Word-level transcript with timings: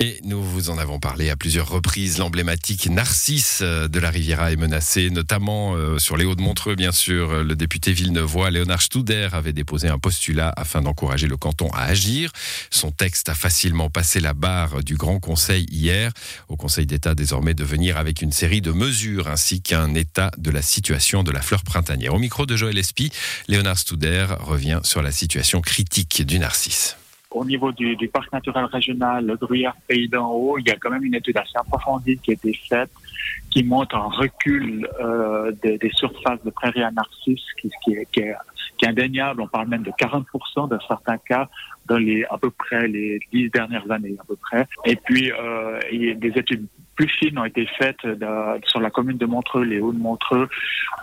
Et 0.00 0.20
nous 0.22 0.40
vous 0.40 0.70
en 0.70 0.78
avons 0.78 1.00
parlé 1.00 1.28
à 1.28 1.34
plusieurs 1.34 1.68
reprises. 1.68 2.18
L'emblématique 2.18 2.88
Narcisse 2.88 3.62
euh, 3.62 3.88
de 3.88 3.98
la 3.98 4.10
Riviera 4.10 4.52
est 4.52 4.56
menacée, 4.56 5.10
notamment 5.10 5.74
euh, 5.74 5.98
sur 5.98 6.16
les 6.16 6.24
Hauts-de-Montreux, 6.24 6.76
bien 6.76 6.92
sûr. 6.92 7.42
Le 7.42 7.56
député 7.56 7.92
villeneuvois 7.92 8.52
Léonard 8.52 8.80
Studer 8.80 9.30
avait 9.32 9.52
déposé 9.52 9.88
un 9.88 9.98
postulat 9.98 10.52
afin 10.56 10.82
d'encourager 10.82 11.26
le 11.26 11.36
canton 11.36 11.68
à 11.72 11.82
agir. 11.82 12.30
Son 12.70 12.92
texte 12.92 13.28
a 13.28 13.34
facilement 13.34 13.90
passé 13.90 14.20
la 14.20 14.34
barre 14.34 14.84
du 14.84 14.94
Grand 14.94 15.18
Conseil 15.18 15.66
hier. 15.68 16.12
Au 16.46 16.56
Conseil 16.56 16.86
d'État, 16.86 17.16
désormais, 17.16 17.54
de 17.54 17.64
venir 17.64 17.96
avec 17.96 18.22
une 18.22 18.30
série 18.30 18.60
de 18.60 18.70
mesures 18.70 19.26
ainsi 19.26 19.62
qu'un 19.62 19.96
état 19.96 20.30
de 20.38 20.52
la 20.52 20.62
situation 20.62 21.24
de 21.24 21.32
la 21.32 21.42
fleur 21.42 21.64
printanière. 21.64 22.14
Au 22.14 22.20
micro 22.20 22.46
de 22.46 22.54
Joël 22.54 22.78
Espy, 22.78 23.10
Léonard 23.48 23.78
Studer 23.78 24.26
revient 24.38 24.78
sur 24.84 25.02
la 25.02 25.10
situation 25.10 25.60
critique 25.60 26.24
du 26.24 26.38
Narcisse. 26.38 26.94
Au 27.30 27.44
niveau 27.44 27.72
du, 27.72 27.94
du, 27.96 28.08
parc 28.08 28.32
naturel 28.32 28.64
régional, 28.64 29.26
le 29.26 29.36
Gruyère 29.36 29.74
Pays 29.86 30.08
d'en 30.08 30.30
haut, 30.30 30.56
il 30.58 30.66
y 30.66 30.70
a 30.70 30.76
quand 30.76 30.90
même 30.90 31.04
une 31.04 31.14
étude 31.14 31.36
assez 31.36 31.56
approfondie 31.56 32.16
qui 32.18 32.30
a 32.30 32.34
été 32.34 32.54
faite, 32.54 32.90
qui 33.50 33.62
montre 33.62 33.96
un 33.96 34.08
recul 34.08 34.88
euh, 34.98 35.52
des, 35.62 35.76
des, 35.76 35.90
surfaces 35.90 36.42
de 36.42 36.50
prairies 36.50 36.82
à 36.82 36.90
qui, 37.22 37.34
qui, 37.60 37.66
est, 37.66 37.70
qui, 37.82 38.20
est, 38.20 38.34
qui, 38.78 38.84
est, 38.84 38.88
indéniable. 38.88 39.42
On 39.42 39.46
parle 39.46 39.68
même 39.68 39.82
de 39.82 39.90
40% 39.90 40.70
de 40.70 40.78
certains 40.88 41.18
cas 41.18 41.50
dans 41.86 41.98
les 41.98 42.24
à 42.30 42.38
peu 42.38 42.50
près 42.50 42.88
les 42.88 43.20
dix 43.30 43.50
dernières 43.50 43.90
années 43.90 44.16
à 44.18 44.24
peu 44.24 44.36
près. 44.36 44.66
Et 44.86 44.96
puis 44.96 45.30
euh, 45.30 45.80
il 45.92 46.04
y 46.06 46.10
a 46.10 46.14
des 46.14 46.32
études 46.38 46.66
plus 46.98 47.08
fines 47.08 47.38
ont 47.38 47.44
été 47.44 47.64
faites 47.78 48.04
de, 48.04 48.26
sur 48.66 48.80
la 48.80 48.90
commune 48.90 49.18
de 49.18 49.26
Montreux, 49.26 49.62
les 49.62 49.78
Hauts 49.78 49.92
de 49.92 49.98
Montreux, 49.98 50.48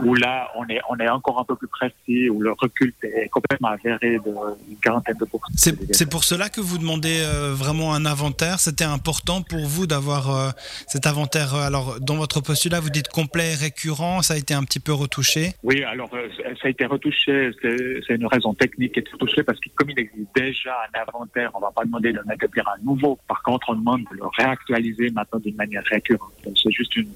où 0.03 0.13
là, 0.13 0.51
on 0.57 0.67
est, 0.67 0.81
on 0.89 0.97
est 0.97 1.07
encore 1.07 1.39
un 1.39 1.45
peu 1.45 1.55
plus 1.55 1.69
précis, 1.69 2.29
où 2.29 2.41
le 2.41 2.51
recul 2.51 2.93
est 3.01 3.29
complètement 3.29 3.69
avéré 3.69 4.19
d'une 4.19 4.77
quarantaine 4.81 5.15
de 5.17 5.23
pourcents. 5.23 5.53
C'est 5.55 6.09
pour 6.09 6.25
cela 6.25 6.49
que 6.49 6.59
vous 6.59 6.77
demandez 6.77 7.21
euh, 7.21 7.53
vraiment 7.53 7.93
un 7.93 8.05
inventaire. 8.05 8.59
C'était 8.59 8.83
important 8.83 9.41
pour 9.41 9.65
vous 9.65 9.87
d'avoir 9.87 10.35
euh, 10.35 10.49
cet 10.85 11.07
inventaire. 11.07 11.55
Alors, 11.55 12.01
dans 12.01 12.15
votre 12.15 12.41
postulat, 12.41 12.81
vous 12.81 12.89
dites 12.89 13.07
complet 13.07 13.53
et 13.53 13.55
récurrent. 13.55 14.21
Ça 14.21 14.33
a 14.33 14.37
été 14.37 14.53
un 14.53 14.65
petit 14.65 14.81
peu 14.81 14.91
retouché 14.91 15.53
Oui, 15.63 15.81
alors, 15.85 16.09
euh, 16.13 16.27
ça 16.61 16.67
a 16.67 16.69
été 16.69 16.85
retouché. 16.85 17.51
C'est 17.61 18.15
une 18.15 18.27
raison 18.27 18.53
technique 18.53 18.95
qui 18.95 18.99
est 18.99 19.11
retouchée 19.13 19.43
parce 19.43 19.61
que 19.61 19.69
comme 19.75 19.91
il 19.91 19.99
existe 19.99 20.27
déjà 20.35 20.75
un 20.93 20.99
inventaire, 21.07 21.51
on 21.53 21.59
ne 21.59 21.63
va 21.63 21.71
pas 21.71 21.85
demander 21.85 22.11
de 22.11 22.19
établir 22.33 22.67
un 22.67 22.83
nouveau. 22.83 23.17
Par 23.29 23.41
contre, 23.43 23.69
on 23.69 23.75
demande 23.75 24.01
de 24.11 24.17
le 24.17 24.23
réactualiser 24.37 25.09
maintenant 25.11 25.39
d'une 25.39 25.55
manière 25.55 25.84
C'est 25.89 26.71
juste 26.71 26.95
une, 26.95 27.09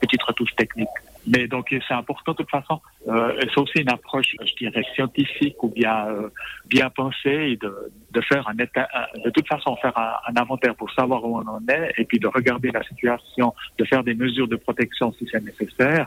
petite 0.00 0.22
retouche 0.22 0.54
technique. 0.56 0.88
Mais 1.26 1.46
donc 1.46 1.66
c'est 1.70 1.94
important 1.94 2.32
de 2.32 2.38
toute 2.38 2.50
façon. 2.50 2.80
Euh, 3.08 3.38
c'est 3.40 3.58
aussi 3.58 3.80
une 3.80 3.90
approche, 3.90 4.34
je 4.42 4.54
dirais, 4.54 4.82
scientifique 4.94 5.62
ou 5.62 5.68
bien 5.68 6.06
euh, 6.08 6.28
bien 6.66 6.88
pensée 6.88 7.58
de, 7.60 8.20
faire 8.22 8.48
un 8.48 8.54
de 8.54 9.30
toute 9.30 9.46
façon 9.46 9.76
faire 9.76 9.96
un, 9.98 10.40
inventaire 10.40 10.74
pour 10.74 10.90
savoir 10.92 11.22
où 11.24 11.36
on 11.36 11.46
en 11.46 11.60
est 11.68 11.92
et 11.98 12.04
puis 12.04 12.18
de 12.18 12.26
regarder 12.26 12.70
la 12.70 12.82
situation, 12.84 13.54
de 13.78 13.84
faire 13.84 14.02
des 14.02 14.14
mesures 14.14 14.48
de 14.48 14.56
protection 14.56 15.12
si 15.12 15.28
c'est 15.30 15.44
nécessaire 15.44 16.06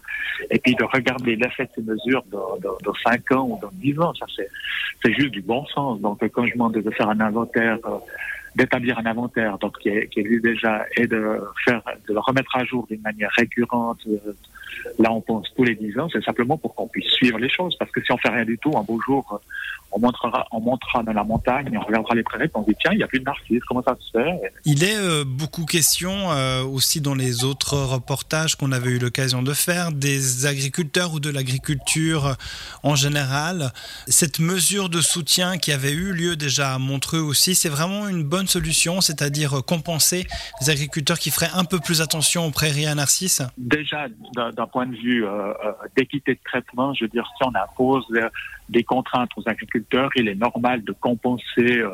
et 0.49 0.57
puis 0.57 0.73
de 0.73 0.83
regarder 0.83 1.35
l'effet 1.35 1.65
de 1.65 1.71
ces 1.75 1.81
mesures 1.83 2.23
dans, 2.31 2.57
dans, 2.57 2.77
dans 2.83 2.95
5 3.05 3.31
ans 3.33 3.47
ou 3.49 3.59
dans 3.61 3.71
10 3.73 3.99
ans. 3.99 4.13
Ça 4.15 4.25
c'est 4.35 4.49
c'est 5.03 5.13
juste 5.13 5.31
du 5.31 5.41
bon 5.41 5.65
sens. 5.67 5.99
Donc 6.01 6.19
quand 6.29 6.45
je 6.45 6.53
demande 6.53 6.73
de 6.73 6.91
faire 6.91 7.09
un 7.09 7.19
inventaire 7.19 7.77
euh, 7.85 7.97
d'établir 8.55 8.99
un 8.99 9.05
inventaire 9.05 9.57
donc 9.57 9.79
qui, 9.79 9.89
est, 9.89 10.07
qui 10.07 10.23
déjà 10.39 10.85
et 10.97 11.07
de 11.07 11.41
faire 11.65 11.81
de 12.07 12.13
le 12.13 12.19
remettre 12.19 12.55
à 12.55 12.63
jour 12.65 12.85
d'une 12.87 13.01
manière 13.01 13.31
récurrente 13.35 13.99
euh, 14.07 14.33
là 14.99 15.11
on 15.11 15.21
pense 15.21 15.53
tous 15.55 15.63
les 15.63 15.75
dix 15.75 15.97
ans 15.99 16.07
c'est 16.11 16.23
simplement 16.23 16.57
pour 16.57 16.75
qu'on 16.75 16.87
puisse 16.87 17.09
suivre 17.11 17.39
les 17.39 17.49
choses 17.49 17.75
parce 17.77 17.91
que 17.91 18.03
si 18.03 18.11
on 18.11 18.17
fait 18.17 18.29
rien 18.29 18.45
du 18.45 18.57
tout 18.57 18.71
un 18.77 18.83
beau 18.83 18.99
jour 19.01 19.41
on 19.93 19.99
montrera 19.99 20.47
on 20.51 20.59
montera 20.59 21.03
dans 21.03 21.13
la 21.13 21.23
montagne 21.23 21.77
on 21.77 21.85
regardera 21.85 22.15
les 22.15 22.23
prairies 22.23 22.49
on 22.53 22.61
dit 22.63 22.75
tiens 22.79 22.91
il 22.91 22.97
n'y 22.97 23.03
a 23.03 23.07
plus 23.07 23.19
de 23.19 23.25
narcisse 23.25 23.63
comment 23.67 23.83
ça 23.83 23.95
se 23.99 24.11
fait? 24.11 24.53
Il 24.65 24.83
est 24.83 24.97
euh, 24.97 25.23
beaucoup 25.25 25.65
question 25.65 26.31
euh, 26.31 26.63
aussi 26.63 27.01
dans 27.01 27.15
les 27.15 27.43
autres 27.43 27.77
reportages 27.77 28.55
qu'on 28.55 28.71
avait 28.71 28.91
eu 28.91 28.99
l'occasion 28.99 29.41
de 29.41 29.53
faire 29.53 29.91
des 29.91 30.45
agriculteurs 30.45 31.13
ou 31.13 31.19
de 31.19 31.29
l'agriculture 31.29 32.35
en 32.83 32.95
général. 32.95 33.71
Cette 34.07 34.39
mesure 34.39 34.89
de 34.89 35.01
soutien 35.01 35.57
qui 35.57 35.71
avait 35.71 35.93
eu 35.93 36.13
lieu 36.13 36.35
déjà 36.35 36.73
à 36.73 36.79
Montreux 36.79 37.19
aussi 37.19 37.55
c'est 37.55 37.69
vraiment 37.69 38.07
une 38.07 38.23
bonne 38.23 38.47
solution, 38.47 39.01
c'est-à-dire 39.01 39.63
compenser 39.65 40.25
les 40.61 40.69
agriculteurs 40.69 41.19
qui 41.19 41.31
feraient 41.31 41.51
un 41.53 41.65
peu 41.65 41.79
plus 41.79 42.01
attention 42.01 42.45
aux 42.45 42.51
prairies 42.51 42.85
à 42.85 42.95
narcisses 42.95 43.41
Déjà, 43.57 44.07
d'un 44.35 44.67
point 44.67 44.85
de 44.85 44.95
vue 44.95 45.25
euh, 45.25 45.53
d'équité 45.95 46.35
de 46.35 46.39
traitement, 46.43 46.93
je 46.93 47.05
veux 47.05 47.09
dire, 47.09 47.27
si 47.37 47.43
on 47.43 47.53
impose 47.55 48.05
des 48.69 48.83
contraintes 48.83 49.29
aux 49.37 49.47
agriculteurs, 49.47 49.82
il 50.15 50.27
est 50.27 50.35
normal 50.35 50.83
de 50.83 50.91
compenser 50.93 51.79
euh, 51.79 51.89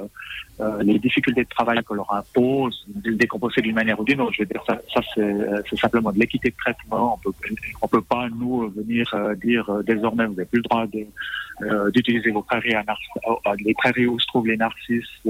euh, 0.60 0.84
les 0.84 1.00
difficultés 1.00 1.44
de 1.44 1.50
travail 1.50 1.80
que 1.88 1.94
leur 1.94 2.12
impose, 2.14 2.86
de 2.88 3.12
les 3.12 3.16
décompenser 3.18 3.62
d'une 3.62 3.76
manière 3.76 4.00
ou 4.00 4.04
d'une 4.04 4.22
autre. 4.22 4.34
Je 4.34 4.44
veux 4.44 4.48
dire, 4.48 4.64
ça, 4.68 4.80
ça 4.94 5.02
c'est 5.70 5.80
simplement 5.80 6.12
de 6.12 6.20
l'équité 6.20 6.50
de 6.50 6.56
traitement. 6.56 7.20
On 7.26 7.32
on 7.82 7.88
peut 7.88 8.02
pas, 8.02 8.28
nous, 8.30 8.70
venir 8.70 9.14
dire 9.42 9.70
désormais, 9.86 10.26
vous 10.26 10.34
n'avez 10.34 10.46
plus 10.46 10.58
le 10.58 10.64
droit 10.64 10.86
d'utiliser 11.92 12.32
vos 12.32 12.42
prairies 12.42 12.76
à 12.76 12.84
les 13.60 13.74
prairies 13.74 14.08
où 14.08 14.20
se 14.20 14.28
trouvent 14.28 14.48
les 14.48 14.58
narcisses 14.58 15.22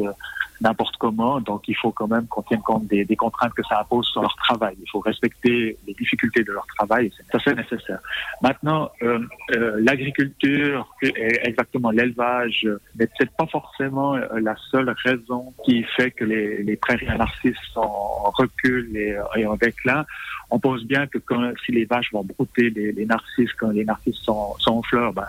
n'importe 0.61 0.97
comment. 0.97 1.39
Donc, 1.39 1.67
il 1.67 1.75
faut 1.75 1.91
quand 1.91 2.07
même 2.07 2.27
qu'on 2.27 2.41
tienne 2.43 2.61
compte 2.61 2.87
des, 2.87 3.05
des, 3.05 3.15
contraintes 3.15 3.53
que 3.53 3.63
ça 3.63 3.81
impose 3.81 4.07
sur 4.07 4.21
leur 4.21 4.35
travail. 4.35 4.75
Il 4.81 4.89
faut 4.89 4.99
respecter 4.99 5.77
les 5.87 5.93
difficultés 5.93 6.43
de 6.43 6.51
leur 6.51 6.65
travail. 6.77 7.11
Ça, 7.31 7.39
c'est 7.43 7.55
nécessaire. 7.55 7.99
Maintenant, 8.41 8.89
euh, 9.01 9.19
euh, 9.51 9.77
l'agriculture, 9.79 10.87
exactement 11.01 11.91
l'élevage, 11.91 12.67
n'est 12.97 13.07
peut-être 13.07 13.35
pas 13.37 13.47
forcément 13.47 14.15
euh, 14.15 14.39
la 14.41 14.55
seule 14.71 14.93
raison 15.03 15.53
qui 15.65 15.83
fait 15.95 16.11
que 16.11 16.25
les, 16.25 16.63
les 16.63 16.75
prairies 16.75 17.07
à 17.07 17.17
narcisses 17.17 17.55
sont 17.73 17.81
en 17.81 18.31
recul 18.31 18.95
et, 18.95 19.17
et 19.35 19.45
en 19.45 19.55
déclin. 19.55 20.05
On 20.51 20.59
pense 20.59 20.83
bien 20.83 21.07
que 21.07 21.19
quand, 21.19 21.51
si 21.65 21.71
les 21.71 21.85
vaches 21.85 22.11
vont 22.11 22.23
brouter 22.23 22.69
les, 22.71 22.91
les 22.91 23.05
narcisses, 23.05 23.53
quand 23.53 23.69
les 23.69 23.85
narcisses 23.85 24.17
sont, 24.17 24.55
sont 24.57 24.77
en 24.77 24.83
fleurs, 24.83 25.13
ben, 25.13 25.27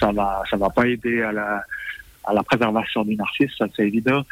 ça 0.00 0.12
va, 0.12 0.42
ça 0.48 0.56
va 0.56 0.70
pas 0.70 0.86
aider 0.86 1.22
à 1.22 1.32
la, 1.32 1.64
à 2.24 2.32
la 2.32 2.42
préservation 2.42 3.04
du 3.04 3.16
narcisse, 3.16 3.50
ça 3.58 3.66
c'est 3.74 3.86
évident. 3.86 4.22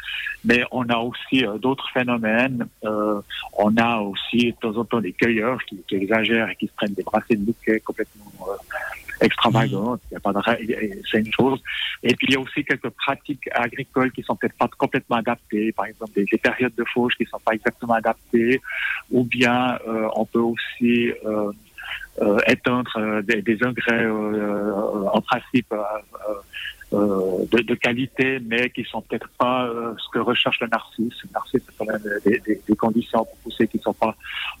Mais 0.45 0.63
on 0.71 0.87
a 0.89 0.97
aussi 0.97 1.45
euh, 1.45 1.57
d'autres 1.57 1.89
phénomènes. 1.93 2.67
Euh, 2.83 3.21
on 3.57 3.75
a 3.77 3.99
aussi 3.99 4.51
de 4.51 4.57
temps 4.59 4.77
en 4.77 4.85
temps 4.85 5.01
des 5.01 5.13
cueilleurs 5.13 5.63
qui, 5.65 5.77
qui, 5.87 5.95
exagèrent 5.95 6.49
et 6.49 6.55
qui 6.55 6.67
se 6.67 6.73
prennent 6.73 6.93
des 6.93 7.03
brassées 7.03 7.35
de 7.35 7.45
bouquets 7.45 7.79
complètement 7.81 8.31
euh, 8.47 9.25
extravagantes. 9.25 10.01
Il 10.09 10.15
y 10.15 10.17
a 10.17 10.19
pas 10.19 10.33
de 10.33 10.39
c'est 11.09 11.19
une 11.19 11.31
chose. 11.31 11.61
Et 12.03 12.15
puis 12.15 12.27
il 12.29 12.33
y 12.33 12.37
a 12.37 12.39
aussi 12.39 12.63
quelques 12.63 12.89
pratiques 12.89 13.47
agricoles 13.53 14.11
qui 14.11 14.23
sont 14.23 14.35
peut-être 14.35 14.57
pas 14.57 14.67
complètement 14.67 15.17
adaptées. 15.17 15.71
Par 15.71 15.85
exemple, 15.85 16.11
des, 16.15 16.25
des, 16.25 16.37
périodes 16.37 16.75
de 16.75 16.83
fauche 16.93 17.15
qui 17.15 17.25
sont 17.25 17.39
pas 17.39 17.53
exactement 17.53 17.93
adaptées. 17.93 18.61
Ou 19.11 19.23
bien 19.23 19.77
euh, 19.87 20.07
on 20.15 20.25
peut 20.25 20.39
aussi 20.39 21.11
euh, 21.25 21.51
éteindre 22.47 23.21
des, 23.23 23.41
des 23.41 23.57
engrais 23.63 24.07
en 24.07 25.21
principe 25.21 25.71
euh, 25.71 26.33
de, 26.91 27.61
de, 27.61 27.75
qualité, 27.75 28.39
mais 28.39 28.69
qui 28.69 28.83
sont 28.83 29.01
peut-être 29.01 29.29
pas 29.37 29.65
euh, 29.65 29.93
ce 29.97 30.09
que 30.11 30.19
recherche 30.19 30.59
le 30.59 30.67
narcisse. 30.67 31.13
Le 31.23 31.29
narcisse, 31.33 31.61
c'est 31.65 31.77
quand 31.77 31.85
même 31.85 32.01
des, 32.25 32.39
des, 32.39 32.61
des, 32.67 32.75
conditions 32.75 33.25
pousser 33.43 33.67
qui 33.67 33.79
sont 33.79 33.93
pas 33.93 34.15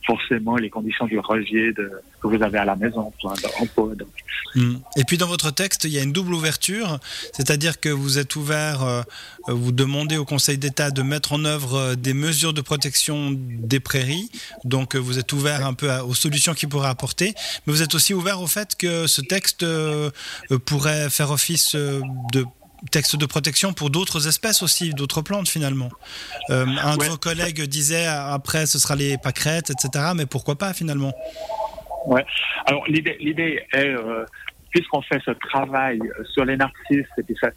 forcément 0.05 0.55
les 0.55 0.69
conditions 0.69 1.05
du 1.05 1.19
rosier 1.19 1.73
que 1.73 2.27
vous 2.27 2.41
avez 2.41 2.57
à 2.57 2.65
la 2.65 2.75
maison, 2.75 3.11
en 3.23 3.65
pot. 3.67 3.95
Donc. 3.95 4.07
Mmh. 4.55 4.75
Et 4.97 5.03
puis 5.05 5.17
dans 5.17 5.27
votre 5.27 5.51
texte, 5.51 5.85
il 5.85 5.91
y 5.91 5.99
a 5.99 6.03
une 6.03 6.11
double 6.11 6.33
ouverture, 6.33 6.99
c'est-à-dire 7.33 7.79
que 7.79 7.89
vous 7.89 8.17
êtes 8.17 8.35
ouvert, 8.35 8.83
euh, 8.83 9.01
vous 9.47 9.71
demandez 9.71 10.17
au 10.17 10.25
Conseil 10.25 10.57
d'État 10.57 10.91
de 10.91 11.01
mettre 11.01 11.33
en 11.33 11.45
œuvre 11.45 11.75
euh, 11.75 11.95
des 11.95 12.13
mesures 12.13 12.53
de 12.53 12.61
protection 12.61 13.29
des 13.31 13.79
prairies, 13.79 14.29
donc 14.65 14.95
euh, 14.95 14.99
vous 14.99 15.19
êtes 15.19 15.31
ouvert 15.31 15.65
un 15.65 15.73
peu 15.73 15.89
aux 15.99 16.13
solutions 16.13 16.53
qu'il 16.53 16.69
pourrait 16.69 16.89
apporter, 16.89 17.33
mais 17.65 17.73
vous 17.73 17.81
êtes 17.81 17.95
aussi 17.95 18.13
ouvert 18.13 18.41
au 18.41 18.47
fait 18.47 18.75
que 18.75 19.07
ce 19.07 19.21
texte 19.21 19.65
pourrait 20.65 21.09
faire 21.09 21.31
office 21.31 21.75
de 21.75 22.45
texte 22.89 23.15
de 23.15 23.25
protection 23.25 23.73
pour 23.73 23.89
d'autres 23.89 24.27
espèces 24.27 24.63
aussi, 24.63 24.91
d'autres 24.91 25.21
plantes 25.21 25.47
finalement. 25.47 25.89
Euh, 26.49 26.65
un 26.65 26.97
ouais. 26.97 27.05
de 27.05 27.11
vos 27.11 27.17
collègues 27.17 27.61
disait 27.63 28.07
après 28.07 28.65
ce 28.65 28.79
sera 28.79 28.95
les 28.95 29.17
pâquerettes, 29.17 29.69
etc. 29.69 30.11
Mais 30.15 30.25
pourquoi 30.25 30.57
pas 30.57 30.73
finalement? 30.73 31.13
Ouais. 32.05 32.25
Alors 32.65 32.85
l'idée 32.87 33.65
est, 33.73 33.77
euh, 33.77 34.25
puisqu'on 34.71 35.01
fait 35.01 35.21
ce 35.23 35.31
travail 35.31 35.99
sur 36.33 36.45
les 36.45 36.57
narcisses, 36.57 37.05
et 37.17 37.23
puis 37.23 37.35
ça, 37.39 37.49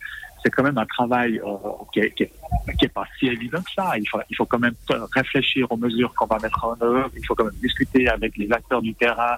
c'est 0.45 0.51
quand 0.51 0.63
même 0.63 0.77
un 0.77 0.85
travail 0.85 1.39
euh, 1.39 1.57
qui, 1.93 2.01
est, 2.01 2.11
qui, 2.11 2.25
est, 2.25 2.33
qui, 2.79 2.85
est, 2.85 2.89
pas 2.89 3.07
si 3.19 3.27
évident 3.27 3.63
que 3.63 3.73
ça. 3.73 3.93
Il 3.97 4.37
faut, 4.37 4.45
quand 4.45 4.59
même 4.59 4.75
réfléchir 5.15 5.67
aux 5.71 5.77
mesures 5.77 6.13
qu'on 6.15 6.27
va 6.27 6.39
mettre 6.39 6.63
en 6.65 6.77
œuvre. 6.83 7.11
Il 7.17 7.25
faut 7.27 7.35
quand 7.35 7.45
même 7.45 7.61
discuter 7.63 8.09
avec 8.09 8.37
les 8.37 8.53
acteurs 8.53 8.83
du 8.83 8.95
terrain 8.95 9.37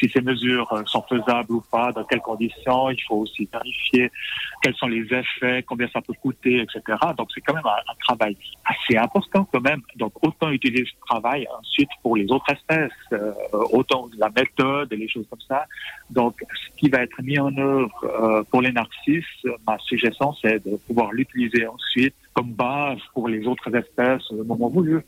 si 0.00 0.08
ces 0.08 0.20
mesures 0.20 0.68
sont 0.86 1.04
faisables 1.08 1.52
ou 1.52 1.62
pas, 1.70 1.92
dans 1.92 2.04
quelles 2.04 2.20
conditions. 2.20 2.90
Il 2.90 3.00
faut 3.06 3.16
aussi 3.16 3.48
vérifier 3.52 4.10
quels 4.62 4.74
sont 4.74 4.88
les 4.88 5.06
effets, 5.12 5.62
combien 5.62 5.88
ça 5.88 6.00
peut 6.00 6.14
coûter, 6.20 6.60
etc. 6.60 6.98
Donc 7.16 7.28
c'est 7.32 7.40
quand 7.40 7.54
même 7.54 7.66
un, 7.66 7.94
travail 8.04 8.36
assez 8.64 8.96
important 8.96 9.46
quand 9.52 9.60
même. 9.60 9.80
Donc 9.96 10.12
autant 10.22 10.50
utiliser 10.50 10.84
ce 10.86 11.06
travail 11.06 11.46
ensuite 11.60 11.90
pour 12.02 12.16
les 12.16 12.30
autres 12.32 12.50
espèces, 12.50 12.90
euh, 13.12 13.32
autant 13.70 14.08
la 14.18 14.28
méthode 14.30 14.92
et 14.92 14.96
les 14.96 15.08
choses 15.08 15.26
comme 15.30 15.40
ça. 15.46 15.66
Donc 16.10 16.34
ce 16.40 16.80
qui 16.80 16.88
va 16.88 17.02
être 17.02 17.22
mis 17.22 17.38
en 17.38 17.56
œuvre 17.56 18.04
euh, 18.04 18.42
pour 18.50 18.60
les 18.60 18.72
narcisses, 18.72 19.46
ma 19.66 19.78
suggestion 19.78 20.31
c'est 20.40 20.64
de 20.64 20.76
pouvoir 20.76 21.12
l'utiliser 21.12 21.66
ensuite 21.66 22.14
comme 22.34 22.52
base 22.52 22.98
pour 23.14 23.28
les 23.28 23.46
autres 23.46 23.74
espèces 23.74 24.30
au 24.30 24.44
moment 24.44 24.68
voulu. 24.68 25.02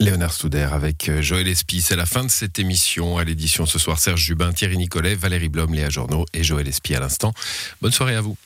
Léonard 0.00 0.32
Stouder 0.32 0.68
avec 0.72 1.10
euh, 1.10 1.20
Joël 1.20 1.46
Espy. 1.46 1.82
C'est 1.82 1.96
la 1.96 2.06
fin 2.06 2.24
de 2.24 2.30
cette 2.30 2.58
émission. 2.58 3.18
À 3.18 3.24
l'édition 3.24 3.66
ce 3.66 3.78
soir, 3.78 3.98
Serge 3.98 4.22
Jubin, 4.22 4.50
Thierry 4.50 4.78
Nicolet, 4.78 5.14
Valérie 5.14 5.50
Blom, 5.50 5.74
Léa 5.74 5.90
Journaux 5.90 6.24
et 6.32 6.42
Joël 6.42 6.66
Espy 6.66 6.94
à 6.94 7.00
l'instant. 7.00 7.34
Bonne 7.82 7.92
soirée 7.92 8.14
à 8.14 8.22
vous. 8.22 8.36